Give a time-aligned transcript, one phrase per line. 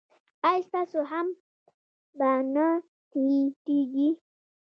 [0.49, 1.37] ایا ستاسو همت
[2.17, 2.67] به نه
[3.11, 4.09] ټیټیږي؟